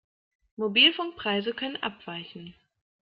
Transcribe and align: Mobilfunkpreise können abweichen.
Mobilfunkpreise 0.57 1.53
können 1.53 1.75
abweichen. 1.75 2.55